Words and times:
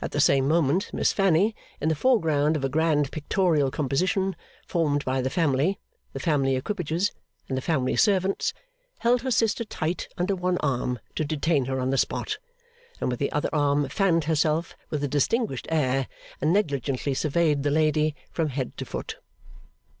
At 0.00 0.12
the 0.12 0.20
same 0.20 0.46
moment, 0.46 0.92
Miss 0.94 1.12
Fanny, 1.12 1.56
in 1.80 1.88
the 1.88 1.96
foreground 1.96 2.54
of 2.54 2.64
a 2.64 2.68
grand 2.68 3.10
pictorial 3.10 3.68
composition, 3.72 4.36
formed 4.64 5.04
by 5.04 5.20
the 5.20 5.28
family, 5.28 5.80
the 6.12 6.20
family 6.20 6.54
equipages, 6.54 7.10
and 7.48 7.58
the 7.58 7.60
family 7.60 7.96
servants, 7.96 8.52
held 9.00 9.22
her 9.22 9.30
sister 9.32 9.64
tight 9.64 10.06
under 10.16 10.36
one 10.36 10.56
arm 10.58 11.00
to 11.16 11.24
detain 11.24 11.64
her 11.64 11.80
on 11.80 11.90
the 11.90 11.98
spot, 11.98 12.38
and 13.00 13.10
with 13.10 13.18
the 13.18 13.32
other 13.32 13.50
arm 13.52 13.88
fanned 13.88 14.22
herself 14.26 14.76
with 14.90 15.02
a 15.02 15.08
distinguished 15.08 15.66
air, 15.68 16.06
and 16.40 16.52
negligently 16.52 17.12
surveyed 17.12 17.64
the 17.64 17.70
lady 17.72 18.14
from 18.30 18.50
head 18.50 18.76
to 18.76 18.84
foot. 18.84 19.16